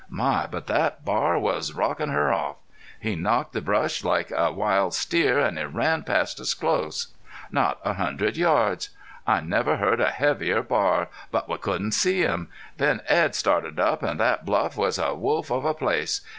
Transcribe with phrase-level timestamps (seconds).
[0.09, 2.55] My, but thet bar was rockin' her off.
[2.99, 7.09] He knocked the brush like a wild steer, an' he ran past us close
[7.51, 8.89] not a hundred yards.
[9.27, 11.09] I never heard a heavier bar.
[11.29, 12.47] But we couldn't see him.
[12.77, 16.21] Then Edd started up, an' thet bluff was a wolf of a place.